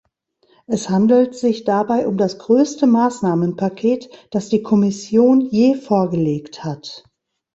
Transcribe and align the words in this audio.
Es 0.65 0.89
handelt 0.89 1.35
sich 1.35 1.63
dabei 1.63 2.07
um 2.07 2.17
das 2.17 2.39
größte 2.39 2.87
Maßnahmenpaket, 2.87 4.09
das 4.31 4.49
die 4.49 4.63
Kommission 4.63 5.41
je 5.41 5.75
vorgelegt 5.75 6.63
hat. 6.63 7.03